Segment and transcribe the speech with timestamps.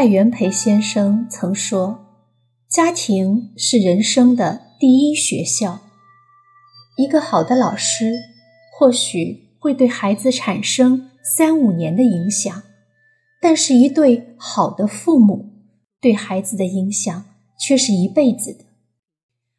[0.00, 2.06] 蔡元培先生曾说
[2.70, 5.80] ：“家庭是人生的第一学校。
[6.96, 8.12] 一个好的老师，
[8.78, 12.62] 或许会对孩子产生三五年的影响，
[13.42, 15.46] 但是，一对好的父母
[16.00, 17.24] 对孩子的影响
[17.58, 18.66] 却是一辈子的。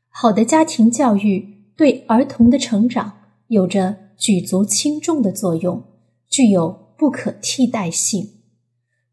[0.07, 5.83] 好的家庭教育对儿童的成长有着举足轻重的作用，
[6.29, 8.35] 具有不可替代性。”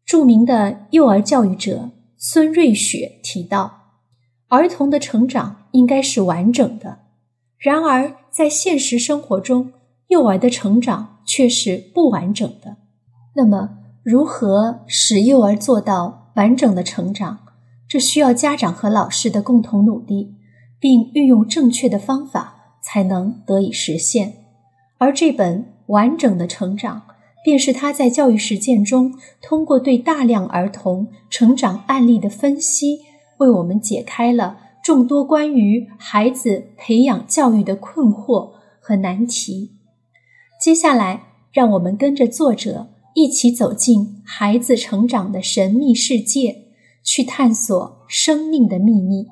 [0.07, 3.89] 著名的幼儿教育者孙瑞雪提到，
[4.47, 6.99] 儿童的成长应该是完整的。
[7.57, 9.73] 然而，在现实生活中，
[10.07, 12.77] 幼儿的成长却是不完整的。
[13.35, 17.39] 那么，如何使幼儿做到完整的成长？
[17.89, 20.35] 这需要家长和老师的共同努力，
[20.79, 24.35] 并运用正确的方法，才能得以实现。
[24.99, 27.01] 而这本《完整的成长》。
[27.43, 32.99] 便是他在教育实践中，通过对大量儿童成长案例的分析，
[33.37, 39.71] 为我们解开了众多关于孩子培养教育的困惑和难题。
[40.61, 46.65] 接下来，让我们跟着作者一起走进孩子成长的神秘世界，
[47.03, 49.27] 去探索生命的秘密，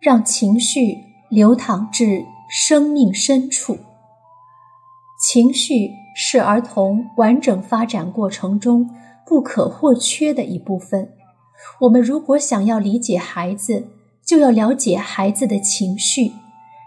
[0.00, 0.98] 让情绪
[1.30, 3.78] 流淌至生命深处。
[5.22, 8.90] 情绪是儿童完整发展过程中
[9.24, 11.12] 不可或缺的一部分。
[11.82, 13.86] 我们如果想要理解孩子，
[14.26, 16.32] 就要了解孩子的情绪；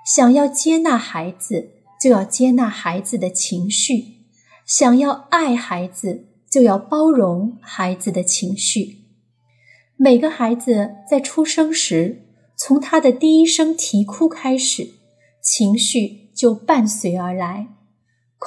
[0.06, 1.70] 想要接纳孩子，
[2.00, 4.18] 就要接纳孩子的情绪；
[4.66, 9.06] 想要爱孩子，就要包容孩子的情绪。
[9.96, 12.26] 每个孩子在出生时，
[12.58, 14.90] 从他的第一声啼哭开始，
[15.42, 17.68] 情绪就伴随而来。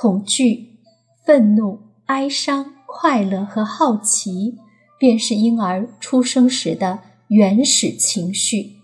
[0.00, 0.78] 恐惧、
[1.26, 4.56] 愤怒、哀伤、快乐和好奇，
[4.96, 8.76] 便是婴儿出生时的原始情绪。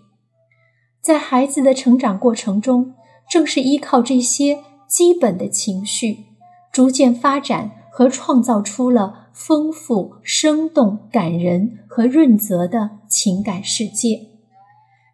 [0.99, 2.93] 在孩子的成长过程中，
[3.29, 4.59] 正是依靠这些
[4.89, 6.25] 基本的情绪，
[6.73, 14.19] 逐渐发展和创造出了丰富、生动、感人和润泽的情感世界。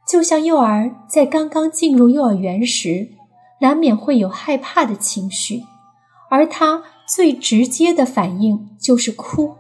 [0.08, 3.10] 就像幼儿在刚刚进入幼儿园时，
[3.60, 5.62] 难免会有害怕的情绪。
[6.32, 9.56] 而他最直接的反应就是哭，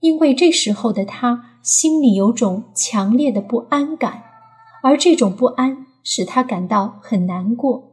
[0.00, 4.22] 因为这时候的他心里有种强烈的不安感，
[4.82, 7.84] 而这种不安使他感到很难过。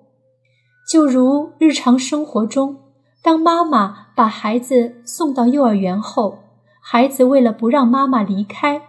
[0.90, 2.78] 就如日常生活中，
[3.22, 6.40] 当妈妈把孩子送到幼儿园后，
[6.82, 8.84] 孩子为了不让妈妈离开，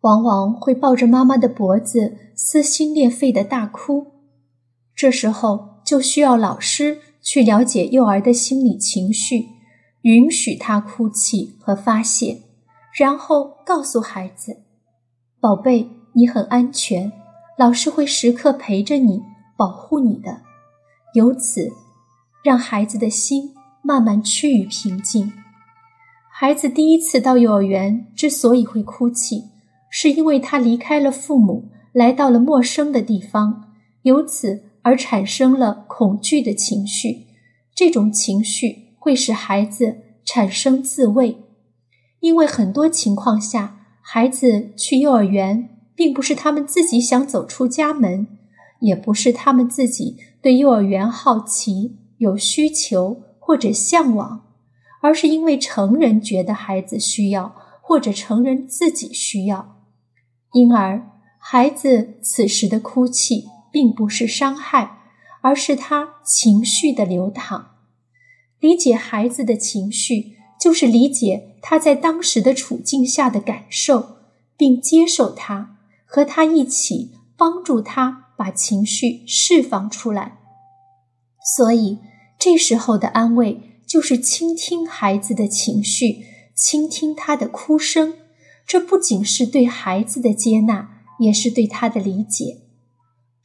[0.00, 4.08] 往往会抱着妈妈的脖子撕心裂肺的大哭。
[4.96, 7.02] 这时候就需要老师。
[7.30, 9.48] 去了解幼儿的心理情绪，
[10.00, 12.38] 允许他哭泣和发泄，
[12.98, 14.62] 然后告诉孩子
[15.38, 17.12] ：“宝贝，你很安全，
[17.58, 19.20] 老师会时刻陪着你，
[19.58, 20.40] 保护你的。”
[21.12, 21.70] 由此，
[22.42, 23.52] 让孩子的心
[23.82, 25.30] 慢慢趋于平静。
[26.32, 29.50] 孩子第一次到幼儿园之所以会哭泣，
[29.90, 34.62] 是因为他离开了父母，来到了陌生的地方，由此。
[34.88, 37.26] 而产生了恐惧的情绪，
[37.74, 41.36] 这种情绪会使孩子产生自卫，
[42.20, 48.28] 因为很多情况下，孩子去幼儿园并不是他们自己想走出家门，
[48.80, 54.46] 也不是他们自己对幼儿园好奇、有需求或者向往，
[55.02, 59.82] 而是因为成人觉得孩子需要，或者成人自己需要，
[60.54, 61.06] 因而
[61.38, 63.48] 孩子此时的哭泣。
[63.78, 65.02] 并不是伤害，
[65.40, 67.76] 而是他情绪的流淌。
[68.58, 74.16] 理解孩子的情绪，就是理解他在当时的处境下的感受，
[74.56, 80.38] 并接受他，和他一起帮助他把情绪释放出来。
[81.54, 81.98] 所以，
[82.36, 88.14] 这时候的安慰就是倾听孩子的情绪，倾听他的哭声。
[88.66, 92.62] 这不仅是对孩子的接纳，也是对他的理解。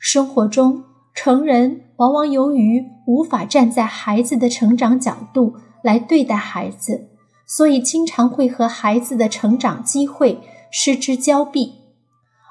[0.05, 0.83] 生活中，
[1.15, 7.07] 成人往往由于无法站在孩子的成长角度来对待孩子，
[7.47, 11.75] 所以经常会和孩子的成长机会失之交臂。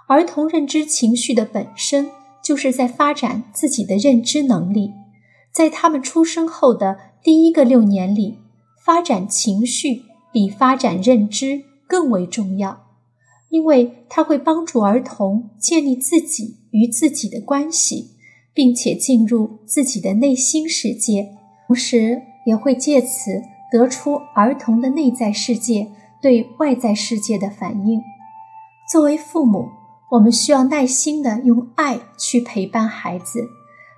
[0.08, 2.10] 儿童认知情绪的本身
[2.42, 4.94] 就是在发展自己的认知能力，
[5.52, 8.38] 在他们出生后的第一个六年里，
[8.82, 12.81] 发展情绪比发展认知更为重要。
[13.52, 18.12] 因为它会帮助儿童建立自己与自己的关系，
[18.54, 21.28] 并且进入自己的内心世界，
[21.66, 25.86] 同时也会借此得出儿童的内在世界
[26.22, 28.00] 对外在世界的反应。
[28.90, 29.68] 作为父母，
[30.12, 33.46] 我们需要耐心的用爱去陪伴孩子，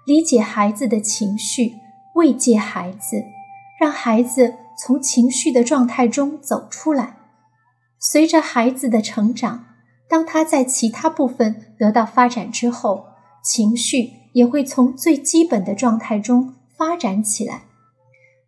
[0.04, 1.74] 理解孩子的情绪，
[2.16, 3.22] 慰藉孩子，
[3.78, 7.18] 让孩子从情绪的状态中走出来。
[8.06, 9.64] 随着孩子的成长，
[10.10, 13.06] 当他在其他部分得到发展之后，
[13.42, 17.62] 情绪也会从最基本的状态中发展起来。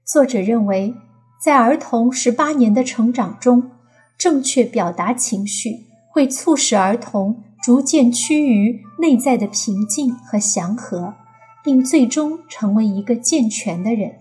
[0.05, 0.95] 作者认为，
[1.41, 3.71] 在儿童十八年的成长中，
[4.19, 5.87] 正确表达情绪。
[6.11, 11.15] 会促使儿童逐渐趋于内在的平静和祥和，
[11.63, 14.17] 并最终成为一个健全的人。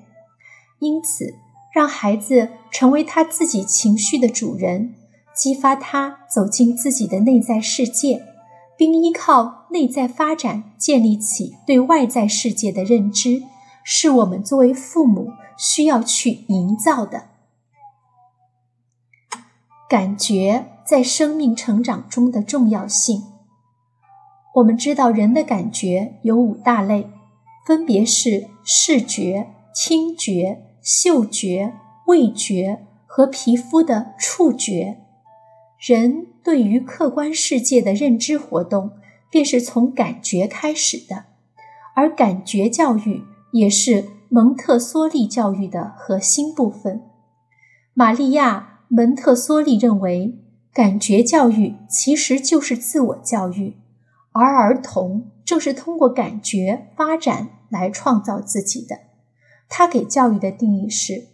[0.80, 1.36] 因此，
[1.74, 4.96] 让孩子成为他自己情绪的主人，
[5.36, 8.24] 激发他走进自己的内在世界，
[8.78, 13.44] 并依靠内在发展建立起对外在世界的认知，
[13.84, 17.26] 是我们作为父母需要去营造的
[19.90, 20.72] 感觉。
[20.86, 23.24] 在生命成长中的重要性。
[24.54, 27.10] 我们知道，人的感觉有五大类，
[27.66, 31.74] 分别是视觉、听觉、嗅觉、
[32.06, 35.05] 味觉和皮肤的触觉。
[35.86, 38.92] 人对于客观世界的认知活动，
[39.30, 41.26] 便是从感觉开始的，
[41.94, 43.22] 而感觉教育
[43.52, 47.04] 也是蒙特梭利教育的核心部分。
[47.94, 50.40] 玛利亚·蒙特梭利认为。
[50.74, 53.78] 感觉教育其实就是自我教育，
[54.34, 59.00] 而儿童正是通过感觉发展来创造自己的。
[59.70, 61.28] 他给教育的定义是：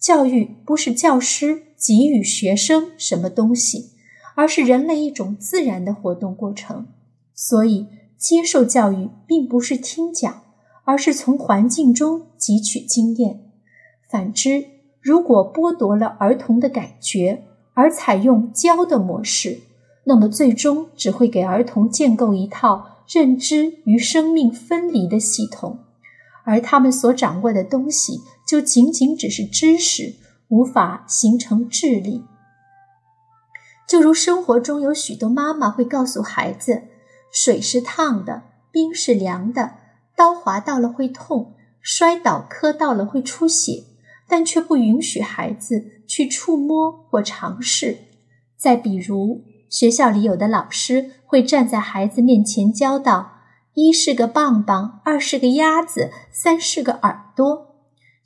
[0.00, 3.92] 教育不是教师给予学生什么东西，
[4.38, 6.86] 而是人类一种自然的活动过程。
[7.34, 10.42] 所以，接受教育并不是听讲，
[10.84, 13.40] 而是从环境中汲取经验。
[14.08, 14.64] 反之，
[15.00, 17.42] 如果剥夺了儿童的感觉，
[17.74, 19.58] 而采用教的模式，
[20.04, 25.80] 那么最终只会给儿童建构一套认知与生命分离的系统，
[26.44, 30.14] 而他们所掌握的东西就仅仅只是知识，
[30.46, 32.22] 无法形成智力。
[33.88, 36.82] 就如生活中有许多妈妈会告诉孩子
[37.32, 39.72] ：“水是烫的，冰是凉的，
[40.14, 43.84] 刀划到了会痛，摔倒磕到了会出血。”
[44.30, 47.96] 但却不允许孩子去触摸或尝试。
[48.58, 53.38] 再比如，学校里有的老师会站在孩子面前教道
[53.72, 57.76] ：“一是个棒棒，二是个鸭子，三是个耳朵。”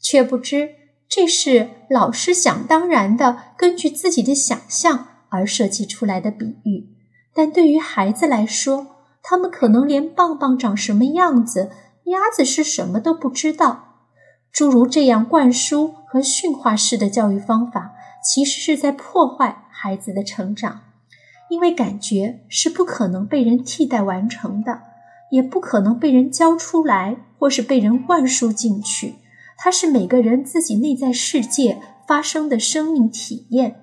[0.03, 0.71] 却不知
[1.09, 6.89] 这是老师想当然的根据自己的想象而设计出来的比喻。
[7.35, 8.87] 但对于孩子来说，
[9.23, 11.71] 他们可能连棒棒长什么样子、
[12.05, 13.89] 鸭子是什么都不知道。
[14.53, 17.93] 诸如这样灌输和驯化式的教育方法，
[18.23, 20.83] 其实是在破坏孩子的成长，
[21.49, 24.83] 因为感觉是不可能被人替代完成的，
[25.31, 29.15] 也不可能被人教出来或是被人灌输进去。
[29.57, 33.77] 它是每个人自己内在世界发生的生命体验。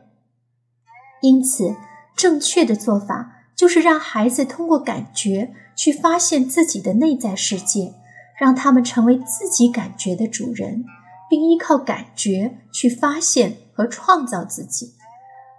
[1.22, 1.76] 因此，
[2.16, 7.94] 正确的做法就是让孩子通过感觉去发现自己的内在世界。
[8.40, 10.86] 让他们成为自己感觉的主人，
[11.30, 14.94] 并依靠感觉去发现和创造自己。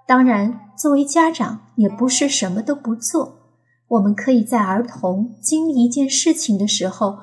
[0.07, 3.37] 当然，作为家长也不是什么都不做。
[3.87, 7.19] 我们可以在儿童经历一件事情的时候，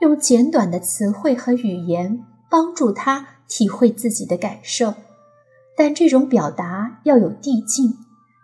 [0.00, 4.94] 用简短的词汇和语言帮助他体会自己的感受。
[5.76, 7.94] 但这种表达要有递进，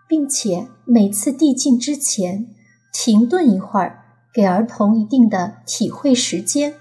[0.07, 2.47] 并且每次递进之前
[2.91, 3.99] 停顿一会儿。
[4.33, 6.73] 给儿童一定的体会时间，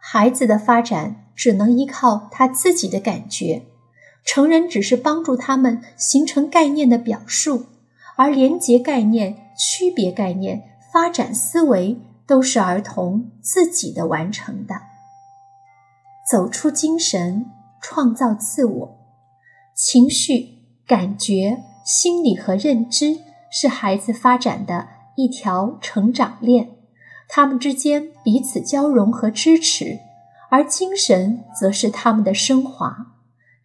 [0.00, 3.66] 孩子的发展只能依靠他自己的感觉，
[4.24, 7.66] 成人只是帮助他们形成概念的表述，
[8.16, 14.76] 而连结概念、区别概念、发展思维都是儿童自己的完成的。
[16.30, 17.50] 走出精神，
[17.82, 18.98] 创造自我，
[19.74, 23.18] 情绪、感觉、心理和认知
[23.50, 24.88] 是孩子发展的。
[25.14, 26.70] 一条成长链，
[27.28, 29.98] 他们之间彼此交融和支持，
[30.50, 33.08] 而精神则是他们的升华，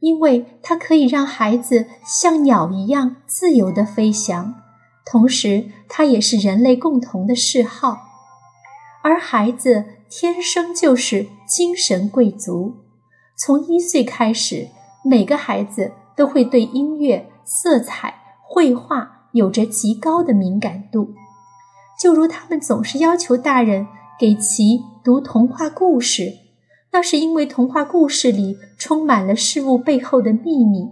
[0.01, 4.55] 因为它可以让孩子像鸟一样自由地飞翔，
[5.05, 7.97] 同时它也是人类共同的嗜好。
[9.01, 12.75] 而孩子天生就是精神贵族，
[13.37, 14.67] 从一岁开始，
[15.07, 21.13] 每个孩子都会对音乐、色彩、绘画有着极高的敏感度。
[21.97, 23.87] 就如他们总是要求大人
[24.19, 26.33] 给其读童话故事，
[26.91, 30.89] 那是因为童话故事里充满了事物背后的秘密，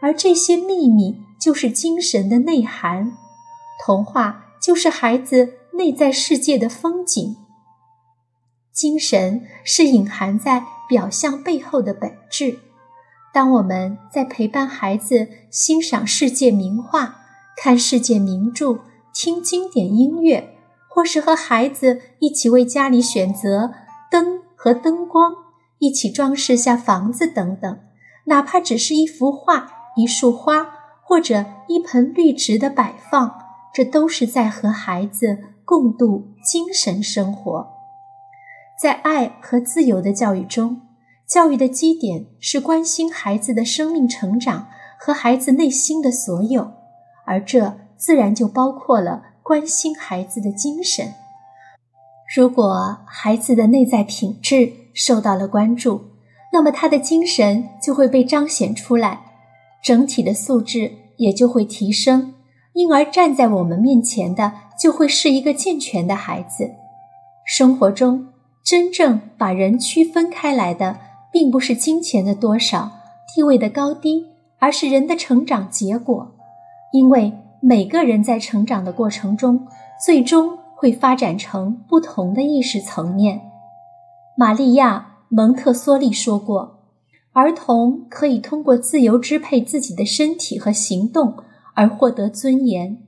[0.00, 3.12] 而这些秘密就是精神的内涵。
[3.84, 7.36] 童话就是孩子内在世界的风景。
[8.72, 12.58] 精神是隐含在表象背后的本质。
[13.32, 17.16] 当我们在陪伴孩子欣赏世界名画、
[17.56, 18.80] 看世界名著、
[19.12, 20.56] 听经典音乐，
[20.88, 23.72] 或是和孩子一起为家里选择
[24.10, 25.32] 灯和灯光，
[25.78, 27.78] 一起装饰下房子等等，
[28.24, 30.68] 哪怕只是一幅画、一束花
[31.02, 33.38] 或者一盆绿植的摆放，
[33.72, 37.68] 这都是在和孩子共度精神生活。
[38.76, 40.80] 在爱和自由的教育中，
[41.30, 44.66] 教育的基点是关心孩子的生命成长
[44.98, 46.72] 和孩子内心的所有，
[47.24, 51.14] 而这自然就包括了关心孩子的精神。
[52.34, 56.00] 如果孩子的内在品质受到了关注，
[56.52, 59.20] 那么他的精神就会被彰显出来，
[59.84, 62.34] 整体的素质也就会提升，
[62.72, 66.72] 因而站在我们面前的就会是一个健全的孩子。
[67.46, 68.26] 生活中。
[68.62, 71.00] 真正把人区分开来的，
[71.32, 72.90] 并不是金钱的多少、
[73.34, 74.26] 地位的高低，
[74.58, 76.34] 而是人的成长结果。
[76.92, 79.66] 因为每个人在成长的过程中，
[80.04, 83.40] 最终会发展成不同的意识层面。
[84.36, 86.80] 玛利亚·蒙特梭利说过
[87.32, 91.34] ：“儿童可以通过自由支配自己的身体和行动
[91.74, 93.02] 而获得尊严，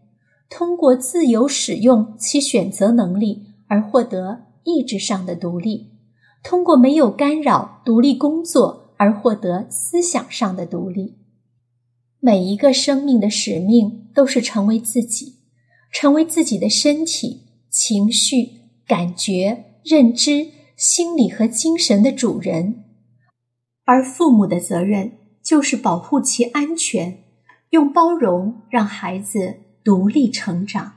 [0.48, 5.90] 通过自由使用其选择能力而获得。”意志上的独立，
[6.42, 11.18] 通过没有干扰、独立工作而获得思想上的独立。
[12.18, 15.38] 每一个生命的使命都是成为自己，
[15.92, 18.50] 成为自己的身体、情绪、
[18.86, 22.84] 感觉、认知、心理和精神的主人。
[23.84, 27.24] 而父母的责任就是保护其安全，
[27.70, 30.92] 用包容让孩子独立成长。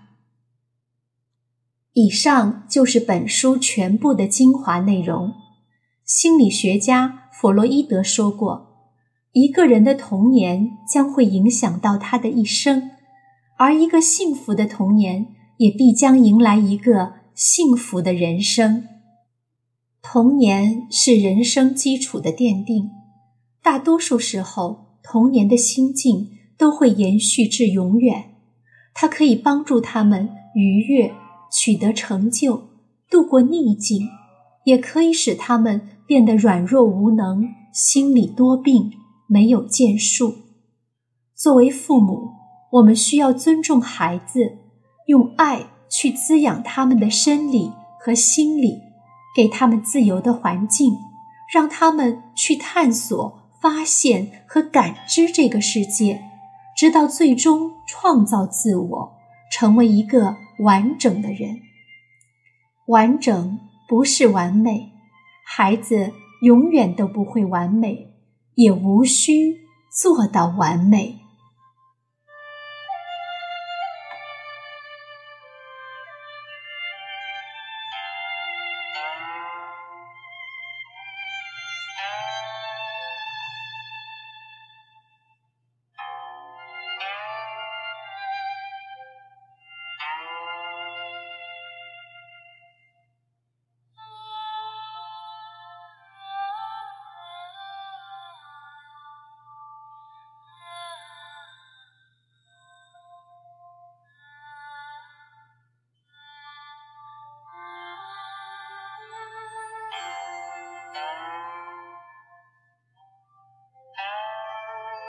[1.97, 5.31] 以上就是本书全部的精华内容。
[6.03, 8.89] 心理学家弗洛伊德说过
[9.31, 12.91] ：“一个人的童年将会影响到他的一生，
[13.57, 18.89] 而一个幸福的童年也必将迎来一个幸福的人生。
[20.01, 22.89] 童年是人生基础的奠定，
[23.63, 28.35] 大多数时候，童年的心境都会延续至永远。
[28.93, 31.13] 它可以帮助他们愉悦。”
[31.57, 32.67] 取得成就，
[33.09, 34.09] 度过逆境，
[34.65, 38.91] 也可以使他们变得软弱无能、心理多病、
[39.25, 40.33] 没有建树。
[41.33, 42.31] 作为父母，
[42.73, 44.57] 我们需要尊重孩子，
[45.07, 47.71] 用爱去滋养他们的生理
[48.01, 48.81] 和心理，
[49.33, 50.97] 给他们自由的环境，
[51.53, 56.21] 让他们去探索、发现和感知这个世界，
[56.75, 59.13] 直到最终创造自我，
[59.49, 60.35] 成为一个。
[60.59, 61.61] 完整的人，
[62.87, 64.91] 完整不是完美，
[65.45, 68.13] 孩子永远都不会完美，
[68.55, 69.57] 也无需
[69.91, 71.24] 做到完美。